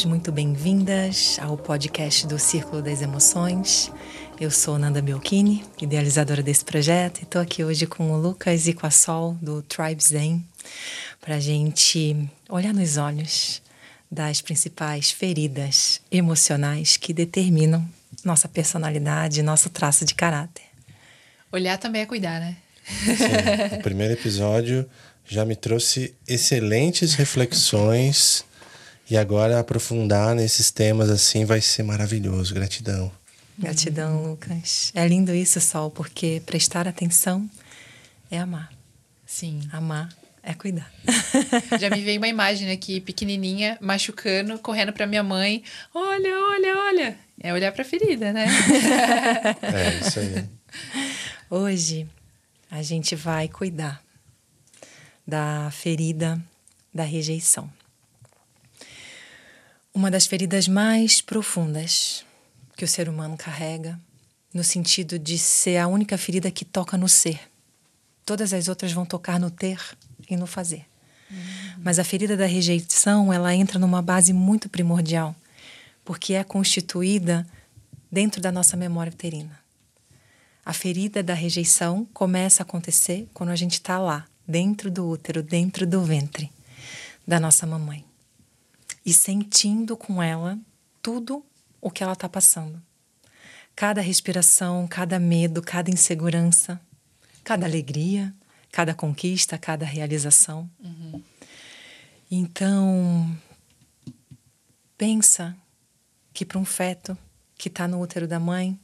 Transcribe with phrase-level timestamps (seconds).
[0.00, 3.90] bem-vindos, muito bem-vindas ao podcast do Círculo das Emoções.
[4.40, 8.72] Eu sou Nanda Belchini, idealizadora desse projeto, e estou aqui hoje com o Lucas e
[8.72, 10.44] com a Sol do Tribe Zen
[11.20, 12.16] para a gente
[12.48, 13.60] olhar nos olhos
[14.10, 17.86] das principais feridas emocionais que determinam
[18.24, 20.64] nossa personalidade, nosso traço de caráter.
[21.52, 22.56] Olhar também é cuidar, né?
[22.86, 24.88] Sim, o primeiro episódio
[25.26, 28.44] já me trouxe excelentes reflexões
[29.10, 32.54] e agora aprofundar nesses temas assim vai ser maravilhoso.
[32.54, 33.10] Gratidão.
[33.58, 34.92] Gratidão, Lucas.
[34.94, 37.50] É lindo isso, Sol, porque prestar atenção
[38.30, 38.72] é amar.
[39.26, 39.68] Sim.
[39.72, 40.08] Amar
[40.42, 40.90] é cuidar.
[41.78, 45.62] Já me veio uma imagem aqui, pequenininha, machucando, correndo para minha mãe.
[45.92, 47.18] Olha, olha, olha.
[47.42, 48.46] É olhar para a ferida, né?
[49.62, 50.44] é, isso aí.
[51.50, 52.06] Hoje
[52.70, 54.02] a gente vai cuidar
[55.26, 56.40] da ferida
[56.94, 57.70] da rejeição.
[59.92, 62.24] Uma das feridas mais profundas
[62.76, 64.00] que o ser humano carrega,
[64.54, 67.40] no sentido de ser a única ferida que toca no ser.
[68.24, 69.80] Todas as outras vão tocar no ter
[70.28, 70.86] e no fazer.
[71.30, 71.36] Uhum.
[71.82, 75.34] Mas a ferida da rejeição, ela entra numa base muito primordial,
[76.04, 77.46] porque é constituída
[78.10, 79.58] dentro da nossa memória uterina.
[80.64, 85.42] A ferida da rejeição começa a acontecer quando a gente está lá, dentro do útero,
[85.42, 86.50] dentro do ventre
[87.26, 88.09] da nossa mamãe.
[89.04, 90.58] E sentindo com ela
[91.02, 91.44] tudo
[91.80, 92.82] o que ela está passando.
[93.74, 96.80] Cada respiração, cada medo, cada insegurança,
[97.42, 98.34] cada alegria,
[98.70, 100.70] cada conquista, cada realização.
[100.78, 101.22] Uhum.
[102.30, 103.36] Então,
[104.96, 105.56] pensa
[106.32, 107.16] que para um feto
[107.56, 108.78] que está no útero da mãe,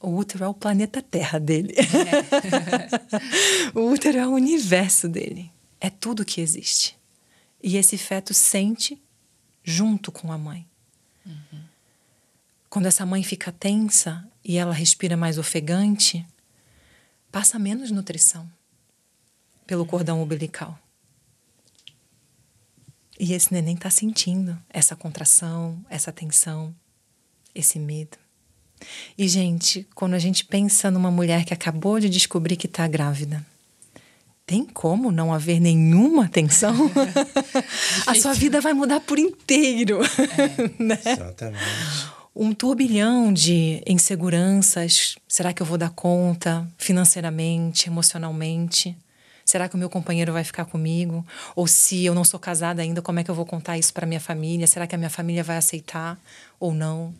[0.00, 1.74] o útero é o planeta Terra dele.
[1.74, 3.70] É.
[3.78, 5.50] o útero é o universo dele.
[5.80, 6.98] É tudo que existe.
[7.62, 9.00] E esse feto sente
[9.62, 10.66] junto com a mãe.
[11.24, 11.62] Uhum.
[12.68, 16.26] Quando essa mãe fica tensa e ela respira mais ofegante,
[17.30, 18.50] passa menos nutrição
[19.66, 20.78] pelo cordão umbilical.
[23.18, 26.74] E esse neném está sentindo essa contração, essa tensão,
[27.54, 28.18] esse medo.
[29.16, 33.46] E, gente, quando a gente pensa numa mulher que acabou de descobrir que está grávida,
[34.46, 36.74] tem como não haver nenhuma tensão?
[38.06, 40.00] a sua vida vai mudar por inteiro.
[40.02, 40.98] É, né?
[41.04, 41.64] Exatamente.
[42.34, 45.16] Um turbilhão de inseguranças.
[45.28, 48.96] Será que eu vou dar conta financeiramente, emocionalmente?
[49.44, 51.26] Será que o meu companheiro vai ficar comigo?
[51.54, 54.06] Ou se eu não sou casada ainda, como é que eu vou contar isso para
[54.06, 54.66] minha família?
[54.66, 56.18] Será que a minha família vai aceitar
[56.58, 57.12] ou não?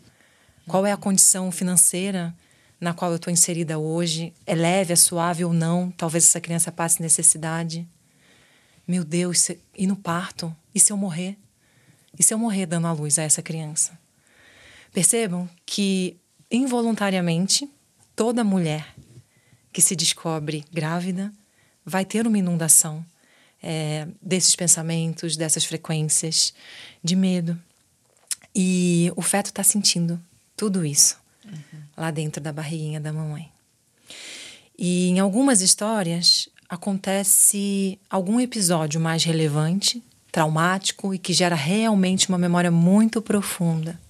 [0.66, 2.32] Qual é a condição financeira
[2.82, 4.34] na qual eu estou inserida hoje?
[4.44, 5.92] É leve, é suave ou não?
[5.92, 7.86] Talvez essa criança passe necessidade.
[8.88, 10.52] Meu Deus, e no parto?
[10.74, 11.38] E se eu morrer?
[12.18, 13.96] E se eu morrer dando a luz a essa criança?
[14.92, 16.16] Percebam que,
[16.50, 17.70] involuntariamente,
[18.16, 18.96] toda mulher
[19.72, 21.32] que se descobre grávida
[21.86, 23.06] vai ter uma inundação
[23.62, 26.52] é, desses pensamentos, dessas frequências
[27.02, 27.56] de medo.
[28.52, 30.20] E o feto está sentindo
[30.56, 31.80] tudo isso uhum.
[31.96, 33.50] lá dentro da barriguinha da mamãe.
[34.78, 42.38] E em algumas histórias acontece algum episódio mais relevante, traumático e que gera realmente uma
[42.38, 44.00] memória muito profunda.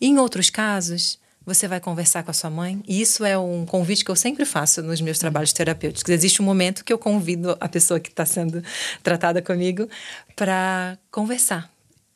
[0.00, 3.64] E em outros casos, você vai conversar com a sua mãe, e isso é um
[3.64, 6.12] convite que eu sempre faço nos meus trabalhos terapêuticos.
[6.12, 8.62] Existe um momento que eu convido a pessoa que está sendo
[9.02, 9.88] tratada comigo
[10.36, 11.70] para conversar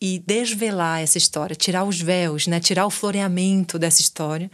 [0.05, 4.51] e desvelar essa história, tirar os véus, né, tirar o floreamento dessa história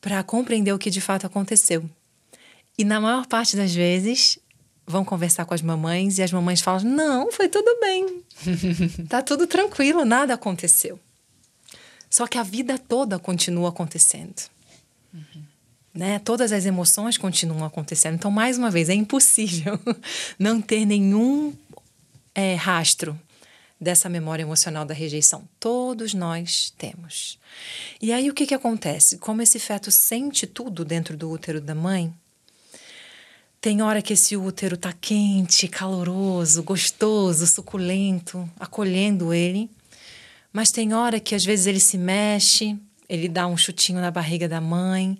[0.00, 1.88] para compreender o que de fato aconteceu.
[2.76, 4.40] E na maior parte das vezes
[4.84, 8.24] vão conversar com as mamães e as mamães falam: "Não, foi tudo bem.
[9.08, 10.98] tá tudo tranquilo, nada aconteceu".
[12.10, 14.34] Só que a vida toda continua acontecendo.
[15.14, 15.42] Uhum.
[15.94, 16.18] Né?
[16.18, 18.16] Todas as emoções continuam acontecendo.
[18.16, 19.78] Então, mais uma vez, é impossível
[20.36, 21.54] não ter nenhum
[22.34, 23.16] é, rastro
[23.82, 25.42] dessa memória emocional da rejeição.
[25.58, 27.36] Todos nós temos.
[28.00, 29.18] E aí o que, que acontece?
[29.18, 32.14] Como esse feto sente tudo dentro do útero da mãe,
[33.60, 39.68] tem hora que esse útero tá quente, caloroso, gostoso, suculento, acolhendo ele.
[40.52, 42.78] Mas tem hora que às vezes ele se mexe,
[43.08, 45.18] ele dá um chutinho na barriga da mãe.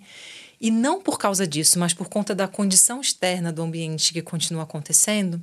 [0.59, 4.63] E não por causa disso, mas por conta da condição externa do ambiente que continua
[4.63, 5.41] acontecendo,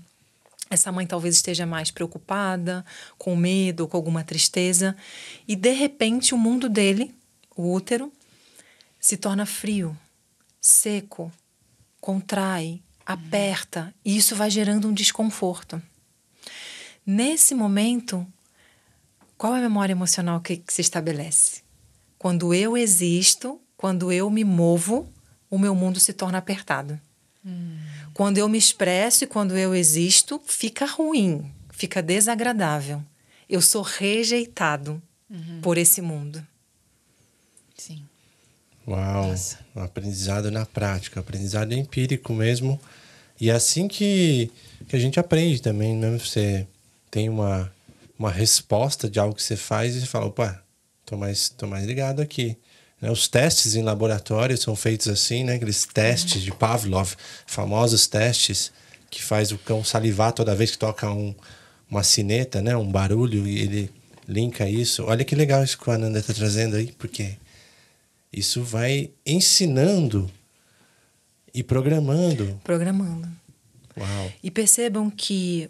[0.70, 2.84] essa mãe talvez esteja mais preocupada,
[3.18, 4.96] com medo, com alguma tristeza,
[5.46, 7.14] e de repente o mundo dele,
[7.56, 8.12] o útero,
[8.98, 9.98] se torna frio,
[10.60, 11.30] seco,
[12.00, 15.82] contrai, aperta, e isso vai gerando um desconforto.
[17.04, 18.26] Nesse momento,
[19.40, 21.62] Qual é a memória emocional que, que se estabelece?
[22.18, 25.10] Quando eu existo, quando eu me movo,
[25.48, 27.00] o meu mundo se torna apertado.
[27.42, 27.78] Hum.
[28.20, 33.02] Quando eu me expresso e quando eu existo, fica ruim, fica desagradável.
[33.48, 35.62] Eu sou rejeitado uhum.
[35.62, 36.46] por esse mundo.
[37.74, 38.04] Sim.
[38.86, 39.60] Uau, Nossa.
[39.74, 42.78] um aprendizado na prática, aprendizado empírico mesmo.
[43.40, 44.50] E é assim que,
[44.86, 46.18] que a gente aprende também, né?
[46.18, 46.66] Você
[47.10, 47.72] tem uma,
[48.18, 50.62] uma resposta de algo que você faz e você fala, opa,
[51.06, 52.54] tô mais, tô mais ligado aqui.
[53.00, 53.10] Né?
[53.10, 55.54] Os testes em laboratório são feitos assim, né?
[55.54, 57.14] Aqueles testes de Pavlov,
[57.46, 58.72] famosos testes
[59.10, 61.34] que faz o cão salivar toda vez que toca um,
[61.90, 62.76] uma sineta, né?
[62.76, 63.90] Um barulho e ele
[64.28, 65.04] linka isso.
[65.04, 67.36] Olha que legal isso que o Ananda está trazendo aí, porque
[68.32, 70.30] isso vai ensinando
[71.52, 72.60] e programando.
[72.62, 73.28] Programando.
[73.96, 74.32] Uau.
[74.42, 75.68] E percebam que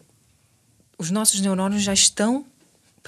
[0.98, 2.44] os nossos neurônios já estão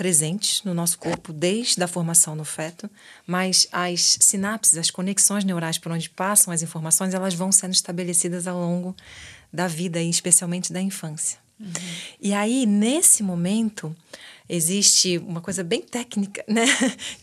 [0.02, 2.90] presentes no nosso corpo desde a formação no feto,
[3.24, 8.48] mas as sinapses, as conexões neurais por onde passam as informações, elas vão sendo estabelecidas
[8.48, 8.96] ao longo
[9.52, 11.38] da vida e especialmente da infância.
[11.60, 11.70] Uhum.
[12.20, 13.94] E aí, nesse momento,
[14.48, 16.66] existe uma coisa bem técnica, né?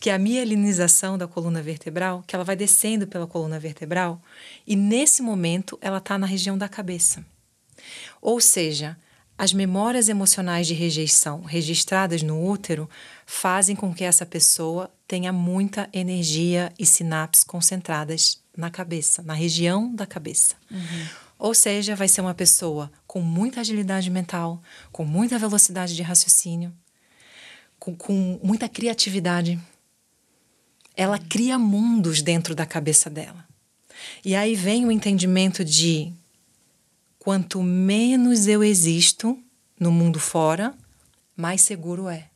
[0.00, 4.22] que é a mielinização da coluna vertebral, que ela vai descendo pela coluna vertebral
[4.66, 7.22] e nesse momento ela está na região da cabeça.
[8.22, 8.96] Ou seja,
[9.40, 12.86] as memórias emocionais de rejeição registradas no útero
[13.24, 19.94] fazem com que essa pessoa tenha muita energia e sinapses concentradas na cabeça, na região
[19.94, 20.56] da cabeça.
[20.70, 21.06] Uhum.
[21.38, 24.60] Ou seja, vai ser uma pessoa com muita agilidade mental,
[24.92, 26.70] com muita velocidade de raciocínio,
[27.78, 29.58] com, com muita criatividade.
[30.94, 33.42] Ela cria mundos dentro da cabeça dela.
[34.22, 36.12] E aí vem o entendimento de
[37.20, 39.38] Quanto menos eu existo
[39.78, 40.74] no mundo fora,
[41.36, 42.28] mais seguro é.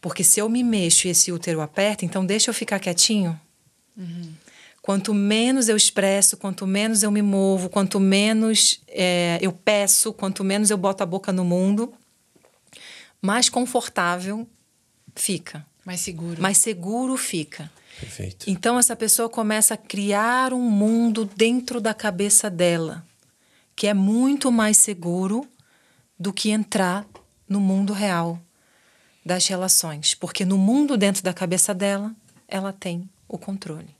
[0.00, 3.38] Porque se eu me mexo e esse útero aperta, então deixa eu ficar quietinho.
[3.96, 4.32] Uhum.
[4.80, 10.42] Quanto menos eu expresso, quanto menos eu me movo, quanto menos é, eu peço, quanto
[10.42, 11.92] menos eu boto a boca no mundo,
[13.20, 14.48] mais confortável
[15.14, 15.64] fica.
[15.84, 16.40] Mais seguro.
[16.40, 17.70] Mais seguro fica.
[18.00, 18.48] Perfeito.
[18.48, 23.04] Então essa pessoa começa a criar um mundo dentro da cabeça dela
[23.76, 25.46] que é muito mais seguro
[26.18, 27.06] do que entrar
[27.48, 28.40] no mundo real
[29.24, 32.14] das relações, porque no mundo dentro da cabeça dela,
[32.46, 33.94] ela tem o controle.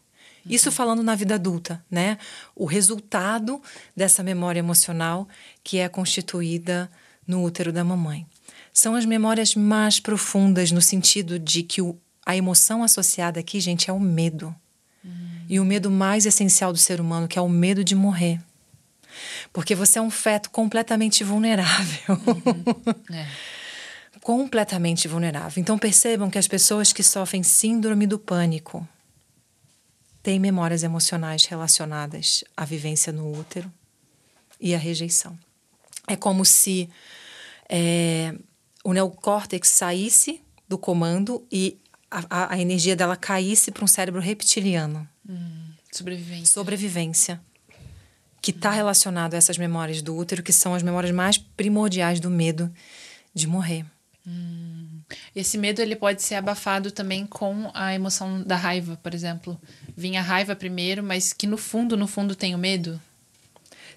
[0.49, 2.19] Isso falando na vida adulta, né?
[2.55, 3.63] O resultado
[3.97, 5.27] dessa memória emocional
[5.63, 6.91] que é constituída
[7.27, 8.27] no útero da mamãe.
[8.73, 13.89] São as memórias mais profundas no sentido de que o, a emoção associada aqui, gente,
[13.89, 14.55] é o medo.
[15.03, 15.45] Uhum.
[15.49, 18.39] E o medo mais essencial do ser humano, que é o medo de morrer.
[19.53, 22.21] Porque você é um feto completamente vulnerável.
[22.27, 23.17] Uhum.
[23.17, 23.29] É.
[24.21, 25.61] completamente vulnerável.
[25.61, 28.87] Então percebam que as pessoas que sofrem síndrome do pânico
[30.23, 33.71] têm memórias emocionais relacionadas à vivência no útero
[34.59, 35.39] e à rejeição.
[36.09, 36.89] É como se
[37.69, 38.35] é,
[38.83, 41.79] o neocórtex saísse do comando e
[42.11, 45.07] a, a energia dela caísse para um cérebro reptiliano.
[45.29, 46.47] Hum, sobrevivência.
[46.47, 47.41] Sobrevivência
[48.45, 52.29] que está relacionado a essas memórias do útero, que são as memórias mais primordiais do
[52.29, 52.71] medo
[53.33, 53.87] de morrer.
[54.27, 55.01] Hum.
[55.35, 59.59] Esse medo ele pode ser abafado também com a emoção da raiva, por exemplo.
[59.97, 63.01] Vinha a raiva primeiro, mas que no fundo, no fundo tem o medo.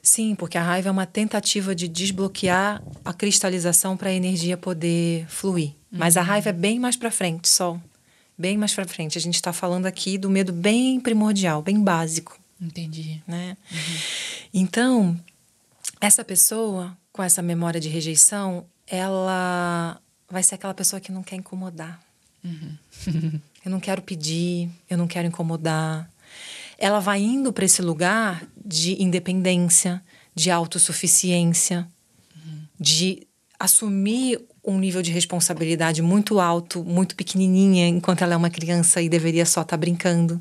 [0.01, 5.27] Sim, porque a raiva é uma tentativa de desbloquear a cristalização para a energia poder
[5.27, 5.71] fluir.
[5.91, 5.99] Uhum.
[5.99, 6.27] Mas a uhum.
[6.27, 7.77] raiva é bem mais para frente, só.
[8.37, 9.17] Bem mais para frente.
[9.17, 12.39] A gente está falando aqui do medo bem primordial, bem básico.
[12.61, 13.21] Entendi.
[13.27, 13.57] Né?
[13.71, 13.77] Uhum.
[14.53, 15.19] Então,
[16.01, 19.99] essa pessoa com essa memória de rejeição, ela
[20.29, 21.99] vai ser aquela pessoa que não quer incomodar.
[22.43, 22.77] Uhum.
[23.65, 26.09] eu não quero pedir, eu não quero incomodar.
[26.77, 30.01] Ela vai indo para esse lugar de independência,
[30.35, 31.87] de autossuficiência,
[32.35, 32.61] uhum.
[32.79, 33.27] de
[33.59, 39.09] assumir um nível de responsabilidade muito alto, muito pequenininha, enquanto ela é uma criança e
[39.09, 40.39] deveria só estar tá brincando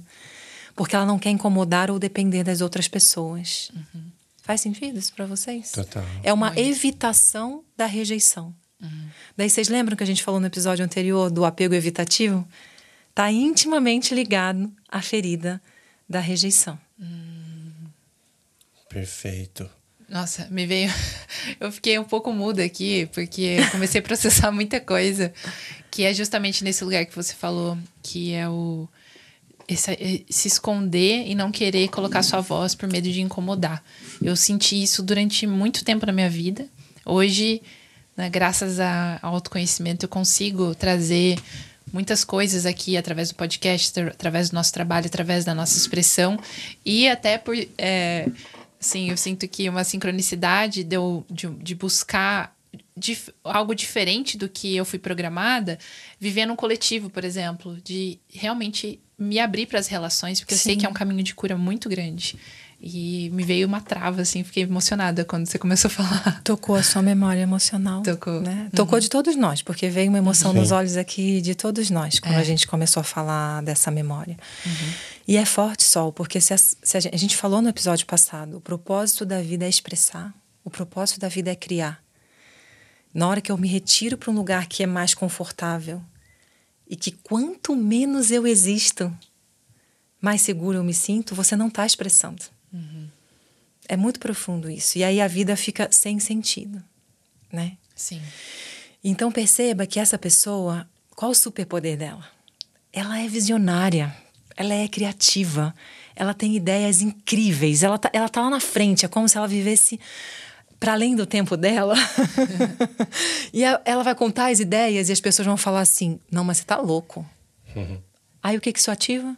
[0.77, 3.73] porque ela não quer incomodar ou depender das outras pessoas.
[3.75, 4.03] Uhum.
[4.43, 5.73] Faz sentido isso para vocês?
[5.73, 6.05] Total.
[6.23, 6.61] É uma Muito.
[6.61, 8.55] evitação da rejeição.
[8.81, 9.09] Uhum.
[9.37, 12.47] Daí vocês lembram que a gente falou no episódio anterior do apego evitativo?
[13.09, 15.61] Está intimamente ligado à ferida
[16.09, 16.79] da rejeição.
[17.01, 17.73] Hum.
[18.89, 19.69] Perfeito.
[20.09, 20.93] Nossa, me veio.
[21.59, 25.33] Eu fiquei um pouco muda aqui, porque comecei a processar muita coisa.
[25.91, 28.87] Que é justamente nesse lugar que você falou, que é o
[29.69, 33.83] esse, se esconder e não querer colocar sua voz por medo de incomodar.
[34.23, 36.67] Eu senti isso durante muito tempo na minha vida.
[37.05, 37.63] Hoje
[38.17, 38.31] Né?
[38.31, 41.39] Graças ao autoconhecimento, eu consigo trazer
[41.93, 46.39] muitas coisas aqui através do podcast, através do nosso trabalho, através da nossa expressão
[46.85, 47.55] e até por.
[47.77, 48.29] É,
[48.81, 50.97] assim, eu sinto que uma sincronicidade de,
[51.31, 52.56] de, de buscar
[52.97, 55.79] dif algo diferente do que eu fui programada,
[56.19, 60.61] viver num coletivo, por exemplo, de realmente me abrir para as relações, porque Sim.
[60.61, 62.37] eu sei que é um caminho de cura muito grande.
[62.79, 66.43] E me veio uma trava, assim, fiquei emocionada quando você começou a falar.
[66.45, 68.03] Tocou a sua memória emocional.
[68.03, 68.43] Tocou.
[68.43, 68.65] Né?
[68.65, 68.71] Uhum.
[68.71, 70.59] Tocou de todos nós, porque veio uma emoção Sim.
[70.59, 72.39] nos olhos aqui de todos nós, quando é.
[72.39, 74.37] a gente começou a falar dessa memória.
[74.65, 74.93] Uhum.
[75.27, 78.05] E é forte, Sol, porque se a, se a, gente, a gente falou no episódio
[78.05, 82.06] passado, o propósito da vida é expressar, o propósito da vida é criar.
[83.17, 86.03] Na hora que eu me retiro para um lugar que é mais confortável
[86.87, 89.11] e que quanto menos eu existo,
[90.21, 92.43] mais seguro eu me sinto, você não está expressando.
[92.71, 93.09] Uhum.
[93.89, 94.99] É muito profundo isso.
[94.99, 96.85] E aí a vida fica sem sentido,
[97.51, 97.79] né?
[97.95, 98.21] Sim.
[99.03, 102.29] Então perceba que essa pessoa, qual o superpoder dela?
[102.93, 104.15] Ela é visionária,
[104.55, 105.75] ela é criativa,
[106.15, 109.49] ela tem ideias incríveis, ela tá, ela tá lá na frente, é como se ela
[109.49, 109.99] vivesse
[110.79, 111.95] para além do tempo dela.
[113.53, 116.59] e a, ela vai contar as ideias e as pessoas vão falar assim: não, mas
[116.59, 117.27] você tá louco.
[117.75, 118.01] Uhum.
[118.43, 119.37] Aí o que, que isso ativa?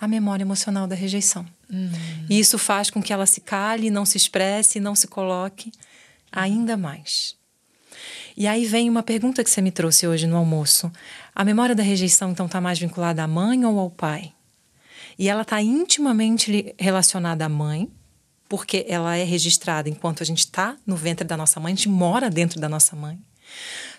[0.00, 1.44] A memória emocional da rejeição.
[1.70, 1.90] Uhum.
[2.30, 5.72] E isso faz com que ela se cale, não se expresse, não se coloque
[6.32, 7.36] ainda mais.
[8.36, 10.92] E aí vem uma pergunta que você me trouxe hoje no almoço.
[11.34, 14.32] A memória da rejeição, então, está mais vinculada à mãe ou ao pai?
[15.18, 17.90] E ela está intimamente relacionada à mãe,
[18.48, 21.88] porque ela é registrada enquanto a gente está no ventre da nossa mãe, a gente
[21.88, 23.18] mora dentro da nossa mãe.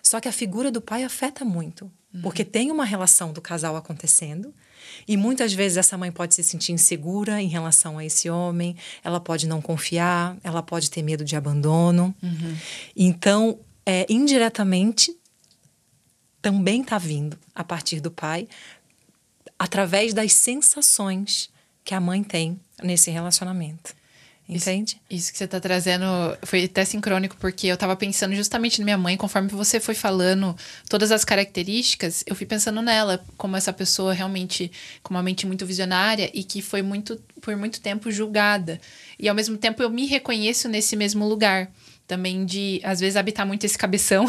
[0.01, 2.21] Só que a figura do pai afeta muito, uhum.
[2.21, 4.53] porque tem uma relação do casal acontecendo
[5.07, 9.19] e muitas vezes essa mãe pode se sentir insegura em relação a esse homem, ela
[9.19, 12.15] pode não confiar, ela pode ter medo de abandono.
[12.21, 12.57] Uhum.
[12.95, 15.15] Então, é, indiretamente,
[16.41, 18.47] também está vindo a partir do pai,
[19.57, 21.49] através das sensações
[21.83, 23.98] que a mãe tem nesse relacionamento.
[24.49, 24.99] Entende?
[25.07, 26.05] Isso, isso que você está trazendo
[26.41, 30.55] foi até sincrônico, porque eu estava pensando justamente na minha mãe, conforme você foi falando
[30.89, 34.71] todas as características, eu fui pensando nela, como essa pessoa realmente
[35.03, 38.81] com uma mente muito visionária e que foi muito por muito tempo julgada.
[39.19, 41.71] E ao mesmo tempo eu me reconheço nesse mesmo lugar
[42.07, 44.25] também de, às vezes, habitar muito esse cabeção.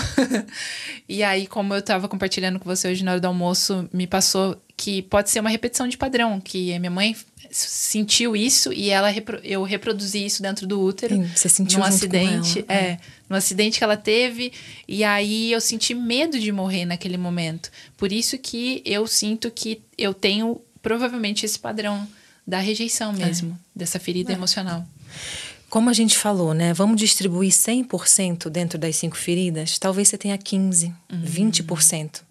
[1.09, 4.61] e aí, como eu estava compartilhando com você hoje na hora do almoço, me passou
[4.77, 7.17] que pode ser uma repetição de padrão, que minha mãe
[7.51, 11.15] sentiu isso e ela eu reproduzi isso dentro do útero.
[11.17, 14.53] Sim, você sentiu num acidente, é, é, num acidente que ela teve
[14.87, 17.71] e aí eu senti medo de morrer naquele momento.
[17.97, 22.07] Por isso que eu sinto que eu tenho provavelmente esse padrão
[22.47, 23.79] da rejeição mesmo, é.
[23.79, 24.35] dessa ferida é.
[24.35, 24.87] emocional.
[25.69, 26.73] Como a gente falou, né?
[26.73, 29.79] Vamos distribuir 100% dentro das cinco feridas?
[29.79, 31.23] Talvez você tenha 15, uhum.
[31.23, 32.23] 20%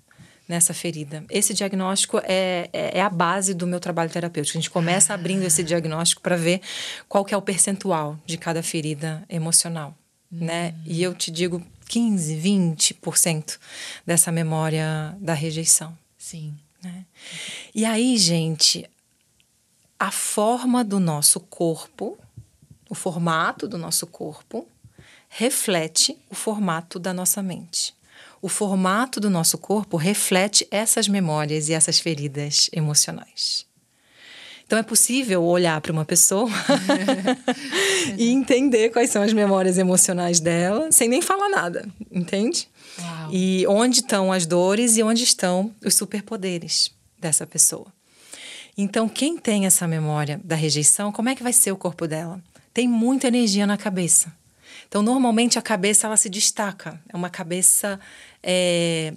[0.50, 1.24] nessa ferida.
[1.30, 4.58] Esse diagnóstico é, é, é, a base do meu trabalho terapêutico.
[4.58, 6.60] A gente começa abrindo esse diagnóstico para ver
[7.08, 9.96] qual que é o percentual de cada ferida emocional,
[10.32, 10.46] uhum.
[10.46, 10.76] né?
[10.86, 13.58] E eu te digo 15, 20%
[14.06, 15.98] dessa memória da rejeição.
[16.18, 16.54] Sim.
[16.84, 17.06] Né?
[17.74, 18.90] E aí, gente,
[19.98, 22.18] a forma do nosso corpo
[22.90, 24.68] o formato do nosso corpo
[25.30, 27.94] reflete o formato da nossa mente.
[28.42, 33.66] O formato do nosso corpo reflete essas memórias e essas feridas emocionais.
[34.66, 36.50] Então é possível olhar para uma pessoa
[38.18, 42.68] e entender quais são as memórias emocionais dela, sem nem falar nada, entende?
[43.00, 43.30] Uau.
[43.32, 47.88] E onde estão as dores e onde estão os superpoderes dessa pessoa.
[48.78, 52.42] Então, quem tem essa memória da rejeição, como é que vai ser o corpo dela?
[52.74, 54.32] tem muita energia na cabeça.
[54.88, 56.98] Então, normalmente a cabeça ela se destaca.
[57.10, 58.00] É uma cabeça
[58.44, 59.14] é,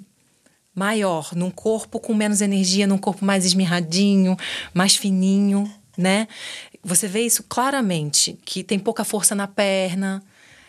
[0.74, 4.36] maior, num corpo com menos energia, num corpo mais esmirradinho,
[4.72, 6.26] mais fininho, né?
[6.82, 10.22] Você vê isso claramente, que tem pouca força na perna,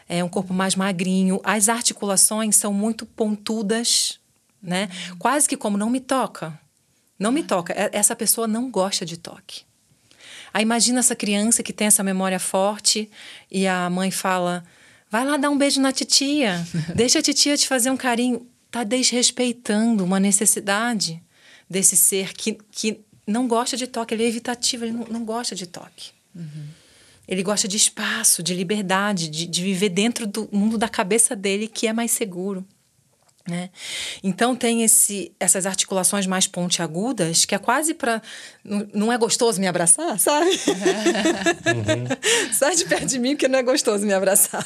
[0.08, 1.40] é um corpo mais magrinho.
[1.44, 4.20] As articulações são muito pontudas,
[4.62, 4.90] né?
[5.18, 6.58] Quase que como não me toca.
[7.18, 7.74] Não me toca.
[7.92, 9.64] Essa pessoa não gosta de toque.
[10.54, 13.10] Aí imagina essa criança que tem essa memória forte
[13.50, 14.64] e a mãe fala:
[15.14, 16.66] vai lá dar um beijo na titia,
[16.96, 18.48] deixa a titia te fazer um carinho.
[18.72, 21.22] Tá desrespeitando uma necessidade
[21.70, 25.54] desse ser que, que não gosta de toque, ele é evitativo, ele não, não gosta
[25.54, 26.10] de toque.
[26.36, 26.66] Uhum.
[27.28, 31.68] Ele gosta de espaço, de liberdade, de, de viver dentro do mundo da cabeça dele
[31.68, 32.66] que é mais seguro.
[33.46, 33.70] Né?
[34.24, 38.22] Então tem esse, essas articulações mais pontiagudas que é quase para
[38.64, 40.50] não, é gostoso me abraçar, sabe?
[40.50, 42.08] Uhum.
[42.54, 44.66] Sai de perto de mim porque não é gostoso me abraçar.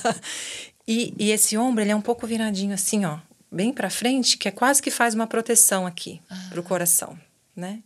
[0.88, 3.18] E, e esse ombro, ele é um pouco viradinho assim, ó,
[3.52, 6.48] bem para frente, que é quase que faz uma proteção aqui ah.
[6.50, 7.18] para o coração,
[7.56, 7.80] né?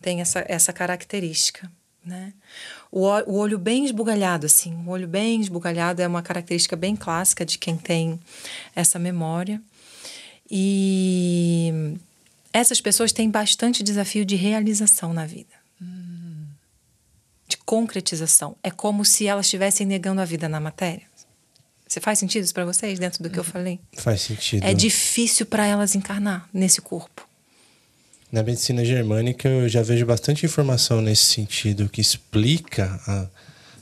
[0.00, 1.70] Tem essa, essa característica,
[2.04, 2.32] né?
[2.90, 7.44] O, o olho bem esbugalhado, assim, o olho bem esbugalhado é uma característica bem clássica
[7.44, 8.18] de quem tem
[8.74, 9.60] essa memória.
[10.50, 11.96] E
[12.52, 15.54] essas pessoas têm bastante desafio de realização na vida.
[15.80, 16.46] Hum.
[17.48, 18.56] De concretização.
[18.62, 21.02] É como se elas estivessem negando a vida na matéria.
[21.86, 23.50] Você faz sentido isso para vocês dentro do que eu uhum.
[23.50, 23.80] falei?
[23.92, 24.64] Faz sentido.
[24.64, 27.28] É difícil para elas encarnar nesse corpo.
[28.30, 33.26] Na medicina germânica eu já vejo bastante informação nesse sentido que explica a,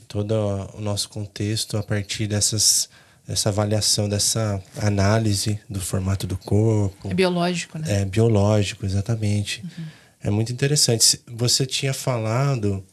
[0.07, 0.33] todo
[0.75, 2.91] o nosso contexto a partir dessas
[3.27, 7.11] essa avaliação dessa análise do formato do corpo.
[7.11, 8.03] É biológico, né?
[8.03, 9.63] É biológico, exatamente.
[9.63, 9.85] Uhum.
[10.23, 11.21] É muito interessante.
[11.27, 12.85] Você tinha falado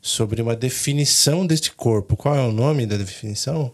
[0.00, 2.16] sobre uma definição deste corpo.
[2.16, 3.72] Qual é o nome da definição?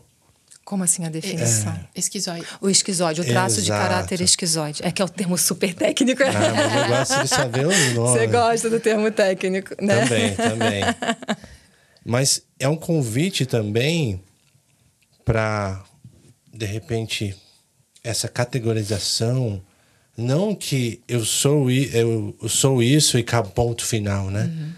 [0.65, 1.73] Como assim a definição?
[1.73, 1.99] É.
[1.99, 2.47] Esquizoide.
[2.61, 3.63] O esquizoide, o traço Exato.
[3.63, 4.83] de caráter esquizoide.
[4.85, 6.23] É que é o termo super técnico.
[6.23, 8.19] Ah, mas eu gosto de saber o nome.
[8.19, 10.03] Você gosta do termo técnico, né?
[10.03, 10.83] Também, também.
[12.05, 14.23] mas é um convite também
[15.29, 15.85] para,
[16.51, 17.37] de repente,
[18.03, 19.61] essa categorização.
[20.17, 24.45] Não que eu sou, eu sou isso e ponto final, né?
[24.45, 24.73] Uhum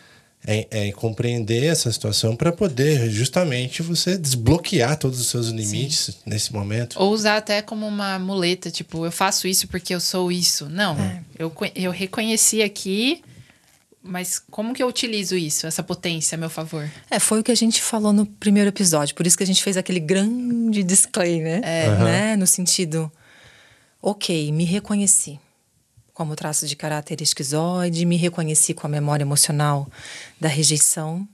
[0.47, 6.15] é, é compreender essa situação para poder justamente você desbloquear todos os seus limites Sim.
[6.27, 6.97] nesse momento.
[6.99, 10.69] Ou usar até como uma muleta, tipo, eu faço isso porque eu sou isso.
[10.69, 11.23] Não, é.
[11.39, 13.23] eu, eu reconheci aqui,
[14.03, 16.91] mas como que eu utilizo isso, essa potência a meu favor?
[17.11, 19.63] É, foi o que a gente falou no primeiro episódio, por isso que a gente
[19.63, 21.89] fez aquele grande disclaimer, é.
[21.89, 22.05] uhum.
[22.05, 22.37] né?
[22.37, 23.11] No sentido,
[24.01, 25.39] ok, me reconheci
[26.21, 29.89] como traço de caráter esquizoide, me reconheci com a memória emocional
[30.39, 31.27] da rejeição.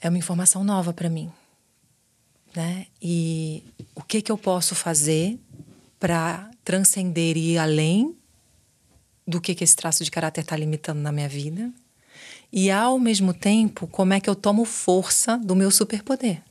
[0.00, 1.30] É uma informação nova para mim.
[2.56, 2.86] Né?
[3.02, 3.62] E
[3.94, 5.38] o que, que eu posso fazer
[6.00, 8.16] para transcender e ir além
[9.26, 11.70] do que, que esse traço de caráter está limitando na minha vida?
[12.52, 16.42] E, ao mesmo tempo, como é que eu tomo força do meu superpoder?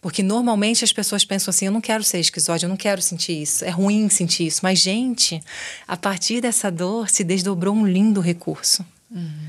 [0.00, 3.42] Porque normalmente as pessoas pensam assim: eu não quero ser esquizóide, eu não quero sentir
[3.42, 4.60] isso, é ruim sentir isso.
[4.62, 5.42] Mas, gente,
[5.86, 8.84] a partir dessa dor se desdobrou um lindo recurso.
[9.10, 9.48] Uhum.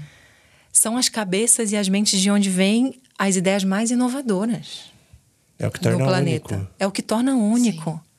[0.74, 4.92] São as cabeças e as mentes de onde vêm as ideias mais inovadoras.
[5.60, 6.56] É o que torna no planeta.
[6.56, 6.72] único.
[6.80, 7.92] É o que torna único.
[7.92, 8.11] Sim.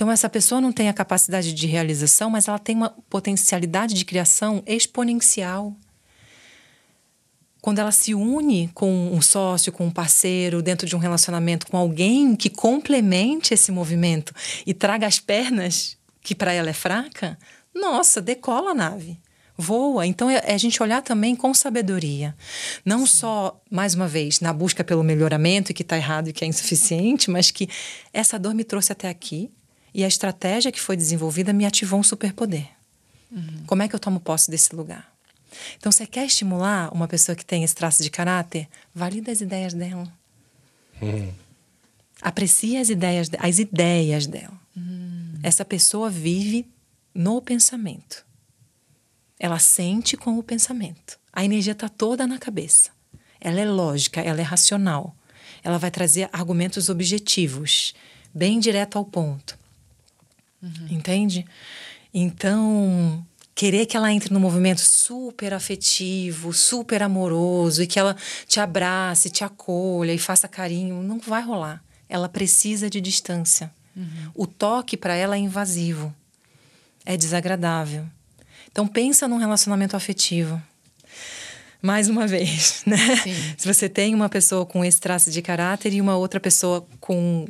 [0.00, 4.06] Então, essa pessoa não tem a capacidade de realização, mas ela tem uma potencialidade de
[4.06, 5.76] criação exponencial
[7.60, 11.76] quando ela se une com um sócio, com um parceiro, dentro de um relacionamento com
[11.76, 14.32] alguém que complemente esse movimento
[14.66, 17.38] e traga as pernas que para ela é fraca,
[17.74, 19.20] nossa, decola a nave.
[19.54, 20.06] Voa.
[20.06, 22.34] Então é, é a gente olhar também com sabedoria.
[22.86, 26.42] Não só, mais uma vez, na busca pelo melhoramento e que está errado e que
[26.42, 27.68] é insuficiente, mas que
[28.14, 29.50] essa dor me trouxe até aqui
[29.92, 32.68] e a estratégia que foi desenvolvida me ativou um superpoder.
[33.30, 33.64] Uhum.
[33.66, 35.10] Como é que eu tomo posse desse lugar?
[35.76, 38.68] Então, você quer estimular uma pessoa que tem esse traço de caráter?
[38.94, 40.12] Valida as ideias dela.
[41.02, 41.32] Hum.
[42.20, 44.58] Aprecie as ideias, as ideias dela.
[44.76, 45.34] Hum.
[45.42, 46.66] Essa pessoa vive
[47.14, 48.24] no pensamento.
[49.38, 51.18] Ela sente com o pensamento.
[51.32, 52.90] A energia está toda na cabeça.
[53.40, 55.16] Ela é lógica, ela é racional.
[55.62, 57.94] Ela vai trazer argumentos objetivos,
[58.34, 59.58] bem direto ao ponto.
[60.62, 60.88] Uhum.
[60.90, 61.46] Entende?
[62.12, 68.58] Então, querer que ela entre num movimento super afetivo, super amoroso e que ela te
[68.60, 71.82] abrace, te acolha e faça carinho, não vai rolar.
[72.08, 73.72] Ela precisa de distância.
[73.96, 74.30] Uhum.
[74.34, 76.14] O toque para ela é invasivo,
[77.04, 78.06] é desagradável.
[78.70, 80.60] Então pensa num relacionamento afetivo.
[81.82, 82.96] Mais uma vez, né?
[83.56, 87.46] Se você tem uma pessoa com esse traço de caráter e uma outra pessoa com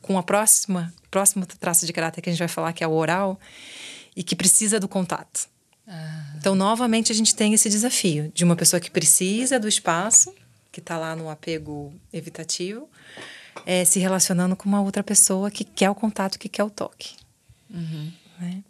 [0.00, 2.92] com a próxima próximo traço de caráter que a gente vai falar que é o
[2.92, 3.38] oral,
[4.16, 5.48] e que precisa do contato.
[5.86, 6.34] Ah.
[6.38, 10.34] Então, novamente, a gente tem esse desafio de uma pessoa que precisa do espaço,
[10.72, 12.88] que está lá no apego evitativo,
[13.66, 17.14] é, se relacionando com uma outra pessoa que quer o contato, que quer o toque.
[17.70, 18.10] Uhum.
[18.40, 18.62] Né?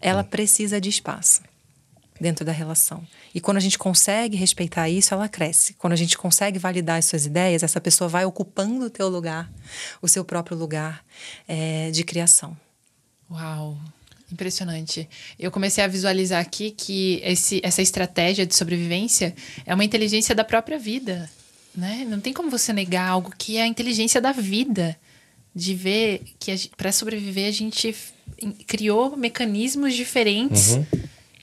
[0.00, 1.40] Ela precisa de espaço
[2.20, 3.06] dentro da relação.
[3.34, 5.74] E quando a gente consegue respeitar isso, ela cresce.
[5.74, 9.50] Quando a gente consegue validar as suas ideias, essa pessoa vai ocupando o teu lugar,
[10.00, 11.04] o seu próprio lugar
[11.46, 12.56] é, de criação.
[13.30, 13.76] Uau!
[14.32, 15.08] Impressionante.
[15.38, 20.42] Eu comecei a visualizar aqui que esse, essa estratégia de sobrevivência é uma inteligência da
[20.42, 21.30] própria vida.
[21.74, 22.04] Né?
[22.08, 24.96] Não tem como você negar algo que é a inteligência da vida.
[25.54, 27.94] De ver que para sobreviver a gente
[28.66, 30.86] criou mecanismos diferentes uhum.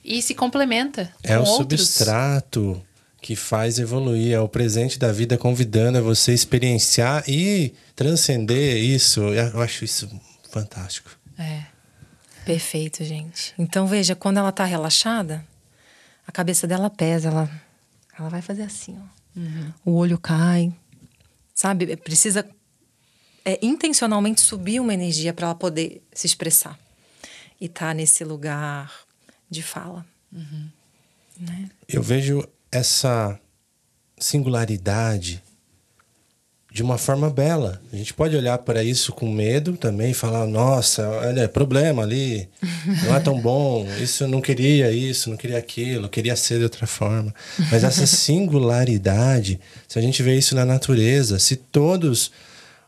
[0.03, 1.11] E se complementa.
[1.23, 1.81] É o outros.
[1.81, 2.81] substrato
[3.21, 4.33] que faz evoluir.
[4.33, 9.21] É o presente da vida convidando a você experienciar e transcender isso.
[9.21, 10.09] Eu acho isso
[10.51, 11.09] fantástico.
[11.37, 11.63] É.
[12.45, 13.53] Perfeito, gente.
[13.57, 15.45] Então veja, quando ela tá relaxada,
[16.27, 17.49] a cabeça dela pesa, ela,
[18.19, 19.39] ela vai fazer assim, ó.
[19.39, 19.73] Uhum.
[19.85, 20.71] O olho cai,
[21.55, 21.95] sabe?
[21.97, 22.45] Precisa
[23.43, 26.77] é, intencionalmente subir uma energia para ela poder se expressar
[27.59, 28.93] e tá nesse lugar
[29.49, 30.05] de fala.
[31.39, 31.69] Né?
[31.87, 33.39] Eu vejo essa
[34.17, 35.41] singularidade
[36.73, 37.79] de uma forma bela.
[37.91, 42.49] A gente pode olhar para isso com medo também e falar: nossa, olha, problema ali,
[43.05, 46.63] não é tão bom, isso eu não queria isso, não queria aquilo, queria ser de
[46.63, 47.33] outra forma.
[47.71, 52.31] Mas essa singularidade, se a gente vê isso na natureza, se todos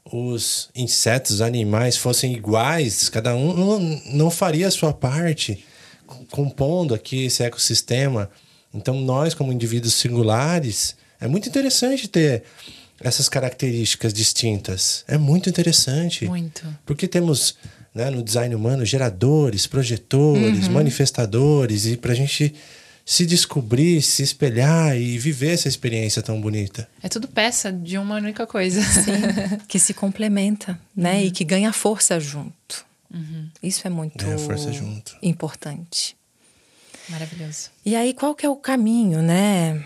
[0.04, 5.64] os insetos, animais fossem iguais, cada um não, não faria a sua parte
[6.32, 8.30] compondo aqui esse ecossistema.
[8.74, 12.44] Então, nós, como indivíduos singulares, é muito interessante ter
[13.00, 15.04] essas características distintas.
[15.08, 16.26] É muito interessante.
[16.26, 16.66] Muito.
[16.86, 17.56] Porque temos
[17.94, 22.54] né, no design humano geradores, projetores, manifestadores, e para a gente
[23.06, 26.90] se descobrir, se espelhar e viver essa experiência tão bonita.
[27.04, 28.82] É tudo peça de uma única coisa.
[28.82, 29.12] Sim,
[29.68, 31.24] que se complementa, né?
[31.24, 32.84] E que ganha força junto.
[33.62, 34.24] Isso é muito
[34.74, 35.18] junto.
[35.22, 36.18] importante.
[37.10, 37.70] Maravilhoso.
[37.86, 39.86] E aí, qual que é o caminho, né?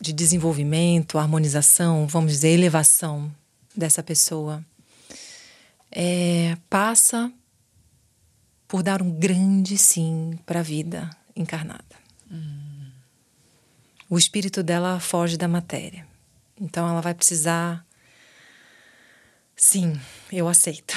[0.00, 3.30] De desenvolvimento, harmonização, vamos dizer, elevação
[3.76, 4.64] dessa pessoa.
[5.92, 7.32] É, passa
[8.66, 12.00] por dar um grande sim para a vida encarnada.
[14.08, 16.04] O espírito dela foge da matéria.
[16.60, 17.86] Então ela vai precisar.
[19.62, 20.00] Sim,
[20.32, 20.94] eu aceito.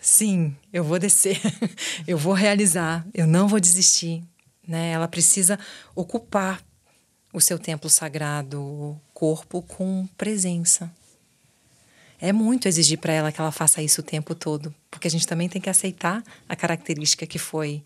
[0.00, 1.40] Sim, eu vou descer.
[2.04, 3.06] eu vou realizar.
[3.14, 4.24] Eu não vou desistir.
[4.66, 4.90] Né?
[4.90, 5.56] Ela precisa
[5.94, 6.60] ocupar
[7.32, 10.92] o seu templo sagrado, o corpo, com presença.
[12.20, 15.26] É muito exigir para ela que ela faça isso o tempo todo, porque a gente
[15.26, 17.84] também tem que aceitar a característica que foi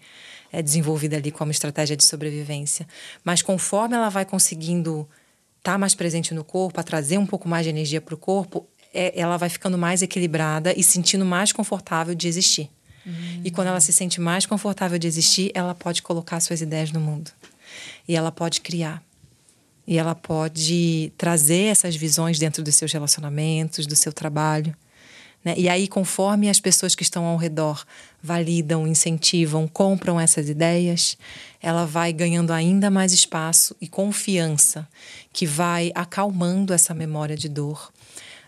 [0.50, 2.88] é, desenvolvida ali como estratégia de sobrevivência.
[3.22, 5.06] Mas conforme ela vai conseguindo
[5.58, 8.66] estar mais presente no corpo, a trazer um pouco mais de energia para o corpo,
[8.92, 12.70] é, ela vai ficando mais equilibrada e sentindo mais confortável de existir.
[13.44, 17.00] E quando ela se sente mais confortável de existir, ela pode colocar suas ideias no
[17.00, 17.30] mundo.
[18.08, 19.00] E ela pode criar.
[19.86, 24.76] E ela pode trazer essas visões dentro dos seus relacionamentos, do seu trabalho.
[25.44, 25.54] Né?
[25.56, 27.84] E aí, conforme as pessoas que estão ao redor
[28.20, 31.16] validam, incentivam, compram essas ideias,
[31.62, 34.88] ela vai ganhando ainda mais espaço e confiança,
[35.32, 37.92] que vai acalmando essa memória de dor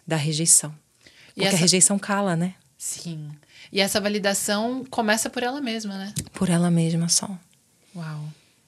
[0.08, 0.74] da rejeição.
[1.04, 2.54] E Porque essa- a rejeição cala, né?
[2.78, 3.28] Sim.
[3.70, 6.14] E essa validação começa por ela mesma, né?
[6.32, 7.28] Por ela mesma só.
[7.94, 8.24] Uau.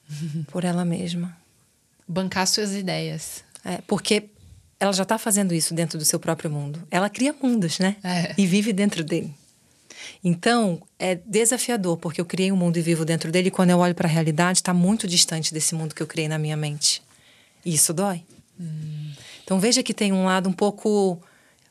[0.51, 1.35] Por ela mesma.
[2.07, 3.43] Bancar suas ideias.
[3.65, 4.25] É, porque
[4.79, 6.85] ela já está fazendo isso dentro do seu próprio mundo.
[6.91, 7.95] Ela cria mundos, né?
[8.03, 8.33] É.
[8.37, 9.33] E vive dentro dele.
[10.23, 13.79] Então, é desafiador, porque eu criei um mundo e vivo dentro dele, e quando eu
[13.79, 17.01] olho para a realidade, está muito distante desse mundo que eu criei na minha mente.
[17.65, 18.23] E isso dói.
[19.43, 21.21] Então, veja que tem um lado um pouco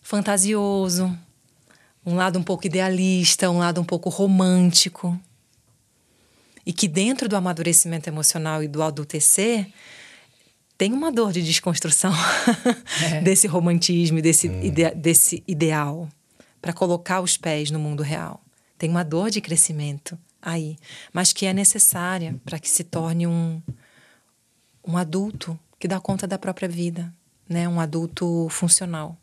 [0.02, 1.16] fantasioso,
[2.04, 5.18] um lado um pouco idealista, um lado um pouco romântico.
[6.64, 9.68] E que dentro do amadurecimento emocional e do adultecer,
[10.76, 12.12] tem uma dor de desconstrução
[13.22, 16.08] desse romantismo e desse, ide- desse ideal
[16.60, 18.42] para colocar os pés no mundo real.
[18.78, 20.78] Tem uma dor de crescimento aí,
[21.12, 23.60] mas que é necessária para que se torne um,
[24.86, 27.12] um adulto que dá conta da própria vida,
[27.48, 27.68] né?
[27.68, 29.18] um adulto funcional.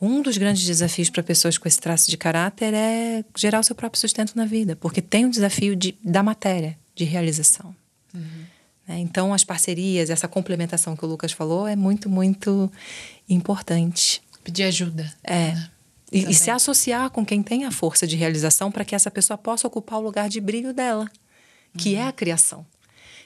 [0.00, 3.74] Um dos grandes desafios para pessoas com esse traço de caráter é gerar o seu
[3.74, 7.74] próprio sustento na vida, porque tem o desafio de, da matéria, de realização.
[8.90, 8.98] Né?
[8.98, 12.70] Então, as parcerias, essa complementação que o Lucas falou é muito, muito
[13.28, 14.20] importante.
[14.42, 15.12] Pedir ajuda.
[15.22, 15.52] É.
[16.10, 16.34] E, e Também.
[16.34, 20.00] se associar com quem tem a força de realização para que essa pessoa possa ocupar
[20.00, 21.08] o lugar de brilho dela,
[21.78, 22.66] que é a criação.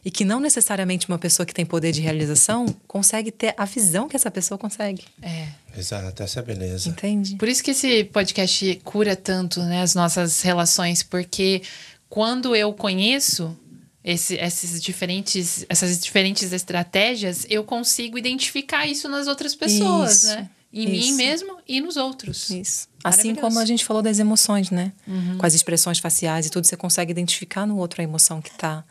[0.04, 4.06] E que não necessariamente uma pessoa que tem poder de realização consegue ter a visão
[4.08, 5.02] que essa pessoa consegue.
[5.22, 5.48] É.
[5.76, 6.88] Exato, essa é a beleza.
[6.88, 7.36] Entende?
[7.36, 11.62] Por isso que esse podcast cura tanto né, as nossas relações, porque
[12.08, 13.56] quando eu conheço
[14.04, 20.50] esse- esses diferentes, essas diferentes estratégias, eu consigo identificar isso nas outras pessoas, Isso, né?
[20.76, 21.16] Em mim isso.
[21.16, 22.50] mesmo e nos outros.
[22.50, 22.88] Isso.
[23.02, 24.92] Assim como a gente falou das emoções, né?
[25.38, 28.84] Com as expressões faciais e tudo, você consegue identificar no outro a emoção que está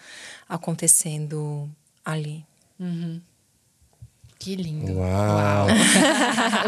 [0.53, 1.69] acontecendo
[2.05, 2.45] ali.
[4.37, 4.91] Que lindo.
[4.93, 5.67] Uau!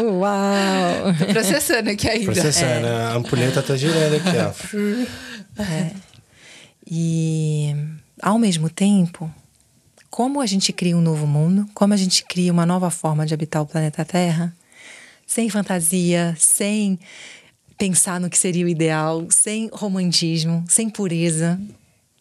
[0.02, 1.14] Uau!
[1.18, 2.32] Tô processando aqui ainda.
[2.32, 5.62] Processando, a ampulheta tá girando aqui, ó.
[6.88, 7.74] E,
[8.22, 9.28] ao mesmo tempo,
[10.08, 13.34] como a gente cria um novo mundo, como a gente cria uma nova forma de
[13.34, 14.54] habitar o planeta Terra,
[15.26, 16.96] sem fantasia, sem
[17.76, 21.60] pensar no que seria o ideal, sem romantismo, sem pureza.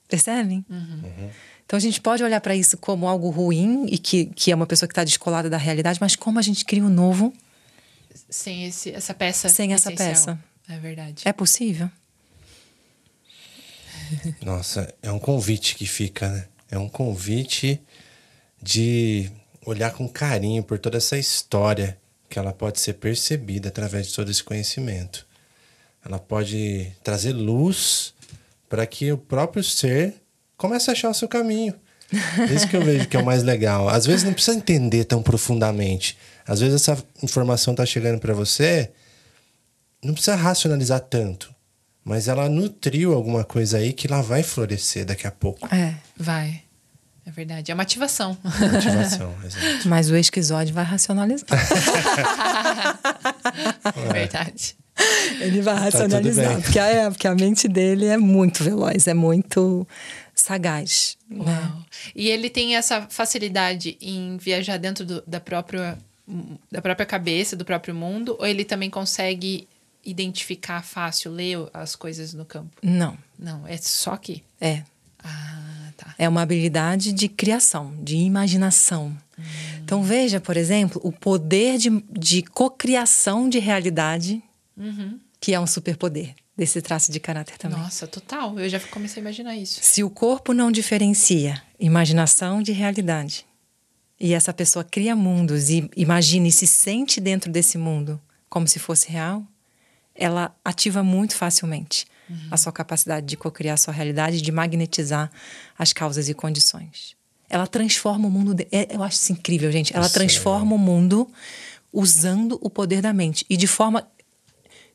[0.09, 0.65] Percebem?
[0.67, 1.29] Uhum.
[1.65, 4.67] Então a gente pode olhar para isso como algo ruim e que, que é uma
[4.67, 7.33] pessoa que está descolada da realidade, mas como a gente cria um novo
[8.29, 9.49] sem esse, essa peça.
[9.49, 10.39] Sem essa peça.
[10.67, 11.23] É verdade.
[11.25, 11.89] É possível?
[14.41, 16.47] Nossa, é um convite que fica, né?
[16.71, 17.79] É um convite
[18.61, 19.29] de
[19.65, 21.97] olhar com carinho por toda essa história
[22.29, 25.25] que ela pode ser percebida através de todo esse conhecimento.
[26.03, 28.13] Ela pode trazer luz
[28.67, 30.15] para que o próprio ser
[30.57, 31.73] comece a achar o seu caminho.
[32.53, 33.89] Isso que eu vejo que é o mais legal.
[33.89, 36.17] Às vezes não precisa entender tão profundamente.
[36.47, 38.91] Às vezes essa informação está chegando para você,
[40.03, 41.53] não precisa racionalizar tanto.
[42.03, 45.67] Mas ela nutriu alguma coisa aí que lá vai florescer daqui a pouco.
[45.73, 46.61] É, vai.
[47.25, 47.71] É verdade.
[47.71, 48.37] É uma ativação.
[48.43, 49.89] Ativação, exato.
[49.89, 51.47] Mas o esquizode vai racionalizar.
[53.95, 54.77] é verdade.
[55.41, 56.53] Ele vai tá racionalizar.
[56.53, 59.87] Tá porque, é, porque a mente dele é muito veloz, é muito
[60.45, 61.17] sagaz.
[61.27, 61.73] Né?
[62.15, 65.97] E ele tem essa facilidade em viajar dentro do, da, própria,
[66.71, 68.35] da própria cabeça, do próprio mundo?
[68.39, 69.67] Ou ele também consegue
[70.05, 72.69] identificar fácil, ler as coisas no campo?
[72.83, 73.17] Não.
[73.39, 74.43] Não, é só aqui.
[74.61, 74.83] É.
[75.23, 76.13] Ah, tá.
[76.15, 79.17] É uma habilidade de criação, de imaginação.
[79.37, 79.43] Hum.
[79.83, 84.43] Então veja, por exemplo, o poder de, de cocriação de realidade,
[84.77, 85.19] uhum.
[85.39, 87.77] que é um superpoder desse traço de caráter também.
[87.77, 88.57] Nossa, total.
[88.59, 89.79] Eu já comecei a imaginar isso.
[89.81, 93.45] Se o corpo não diferencia imaginação de realidade,
[94.19, 98.79] e essa pessoa cria mundos e imagina e se sente dentro desse mundo como se
[98.79, 99.43] fosse real,
[100.15, 102.47] ela ativa muito facilmente uhum.
[102.49, 105.29] a sua capacidade de cocriar a sua realidade, de magnetizar
[105.77, 107.15] as causas e condições.
[107.49, 108.53] Ela transforma o mundo.
[108.53, 108.67] De...
[108.71, 109.95] É, eu acho isso incrível, gente.
[109.95, 110.75] Ela transforma é.
[110.75, 111.29] o mundo
[111.91, 114.07] usando o poder da mente e de forma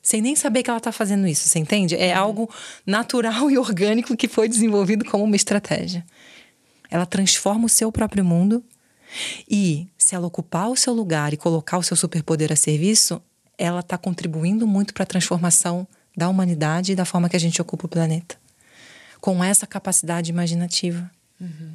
[0.01, 1.95] sem nem saber que ela está fazendo isso, você entende?
[1.95, 2.49] É algo
[2.85, 6.05] natural e orgânico que foi desenvolvido como uma estratégia.
[6.89, 8.63] Ela transforma o seu próprio mundo
[9.49, 13.21] e, se ela ocupar o seu lugar e colocar o seu superpoder a serviço,
[13.57, 17.61] ela está contribuindo muito para a transformação da humanidade e da forma que a gente
[17.61, 18.35] ocupa o planeta.
[19.19, 21.09] Com essa capacidade imaginativa,
[21.39, 21.71] uhum.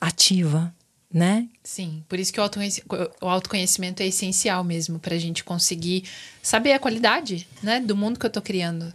[0.00, 0.74] ativa,
[1.12, 1.48] né?
[1.64, 6.04] Sim, por isso que o autoconhecimento é essencial mesmo para a gente conseguir
[6.42, 8.92] saber a qualidade, né, do mundo que eu estou criando.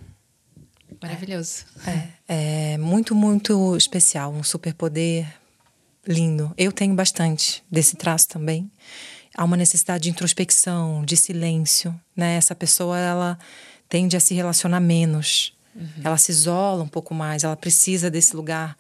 [1.02, 1.66] Maravilhoso.
[2.28, 5.28] É, é muito, muito especial, um superpoder
[6.08, 6.54] lindo.
[6.58, 8.70] Eu tenho bastante desse traço também
[9.36, 12.36] há uma necessidade de introspecção, de silêncio, né?
[12.36, 13.40] Essa pessoa ela
[13.90, 15.88] tende a se relacionar menos, uhum.
[16.04, 18.78] ela se isola um pouco mais, ela precisa desse lugar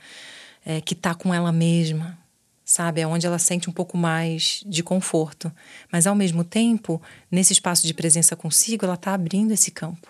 [0.66, 2.18] é, que está com ela mesma,
[2.74, 3.02] sabe?
[3.02, 5.52] É onde ela sente um pouco mais de conforto,
[5.92, 10.08] mas ao mesmo tempo, nesse espaço de presença consigo, ela está abrindo esse campo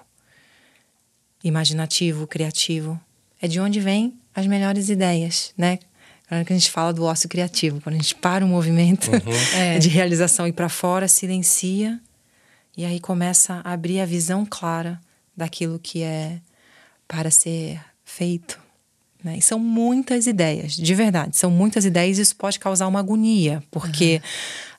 [1.43, 2.97] imaginativo, criativo.
[3.41, 5.78] É de onde vêm as melhores ideias, né?
[6.26, 9.19] Quando a gente fala do ócio criativo, quando a gente para o movimento uhum.
[9.60, 9.78] é.
[9.78, 11.99] de realização e para fora, silencia
[12.78, 15.02] e aí começa a abrir a visão clara
[15.36, 16.39] daquilo que é
[17.10, 18.62] para ser feito.
[19.23, 19.38] Né?
[19.38, 23.63] E são muitas ideias, de verdade, são muitas ideias e isso pode causar uma agonia,
[23.71, 24.29] porque uhum.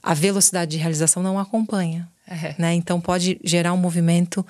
[0.03, 2.09] a velocidade de realização não acompanha.
[2.27, 2.55] É.
[2.59, 2.73] Né?
[2.75, 4.45] Então pode gerar um movimento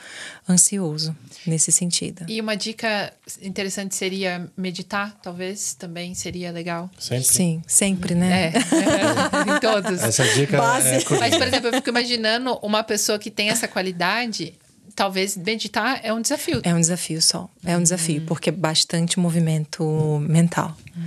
[0.48, 2.24] ansioso nesse sentido.
[2.28, 6.88] E uma dica interessante seria meditar, talvez também seria legal.
[6.96, 7.24] Sempre.
[7.24, 8.52] Sim, sempre, né?
[8.54, 9.50] É, é.
[9.56, 10.02] em todos.
[10.02, 10.88] Essa dica Base.
[10.88, 14.54] é Mas, por exemplo, eu fico imaginando uma pessoa que tem essa qualidade,
[14.94, 16.60] talvez meditar é um desafio.
[16.62, 17.48] É um desafio só.
[17.64, 18.26] É um desafio, hum.
[18.26, 19.84] porque é bastante movimento
[20.28, 20.76] mental.
[20.96, 21.02] Hum.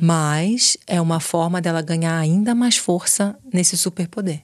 [0.00, 4.40] Mas é uma forma dela ganhar ainda mais força nesse superpoder.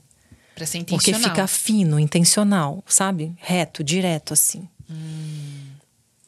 [0.54, 1.20] Pra ser intencional.
[1.20, 3.34] Porque fica fino, intencional, sabe?
[3.38, 4.68] Reto, direto, assim.
[4.88, 5.64] Hum.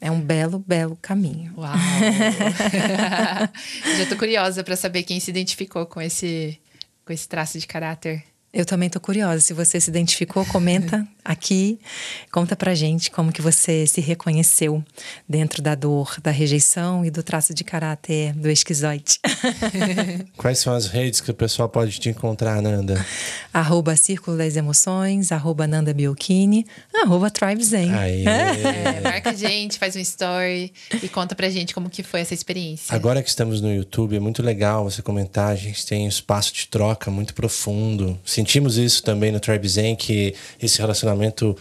[0.00, 1.54] É um belo, belo caminho.
[1.56, 1.74] Uau!
[3.98, 6.60] Já tô curiosa para saber quem se identificou com esse,
[7.04, 8.22] com esse traço de caráter.
[8.56, 9.38] Eu também tô curiosa.
[9.42, 11.78] Se você se identificou, comenta aqui,
[12.32, 14.82] conta pra gente como que você se reconheceu
[15.28, 19.20] dentro da dor, da rejeição e do traço de caráter do esquizoide.
[20.38, 23.04] Quais são as redes que o pessoal pode te encontrar, Nanda?
[23.52, 27.90] Arroba Círculo das Emoções, arroba Nanda Biocchini, arroba Tribe Zen.
[28.26, 32.32] É, marca a gente, faz um story e conta pra gente como que foi essa
[32.32, 32.94] experiência.
[32.94, 35.50] Agora que estamos no YouTube, é muito legal você comentar.
[35.50, 39.96] A gente tem um espaço de troca muito profundo sentimos isso também no Tribe Zen,
[39.96, 40.32] que
[40.62, 41.56] esse relacionamento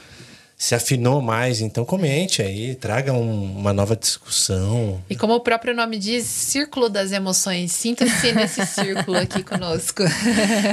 [0.57, 1.61] se afinou mais.
[1.61, 5.01] Então comente aí, traga um, uma nova discussão.
[5.09, 7.71] E como o próprio nome diz, Círculo das Emoções.
[7.71, 10.03] Sinta-se nesse círculo aqui conosco.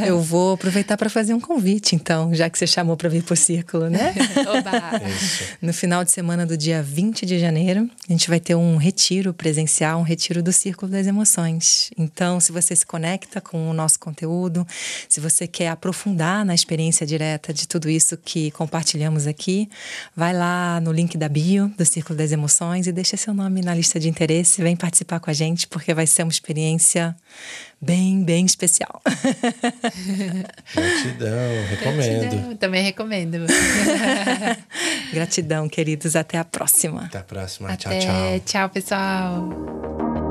[0.07, 3.35] Eu vou aproveitar para fazer um convite, então, já que você chamou para vir para
[3.35, 4.15] o círculo, né?
[4.47, 5.09] Oba!
[5.09, 5.45] Isso.
[5.61, 9.35] No final de semana do dia 20 de janeiro, a gente vai ter um retiro
[9.35, 11.91] presencial, um retiro do Círculo das Emoções.
[11.99, 14.67] Então, se você se conecta com o nosso conteúdo,
[15.09, 19.69] se você quer aprofundar na experiência direta de tudo isso que compartilhamos aqui,
[20.17, 23.75] vai lá no link da bio do Círculo das Emoções e deixa seu nome na
[23.75, 24.63] lista de interesse.
[24.63, 27.15] Vem participar com a gente, porque vai ser uma experiência
[27.81, 29.03] bem, bem especial.
[30.75, 32.21] Gratidão, recomendo.
[32.21, 33.39] Gratidão, Também recomendo.
[35.13, 36.15] Gratidão, queridos.
[36.15, 37.05] Até a próxima.
[37.07, 37.69] Até a próxima.
[37.71, 37.99] Até.
[37.99, 38.41] Tchau, tchau.
[38.45, 40.22] Tchau, pessoal.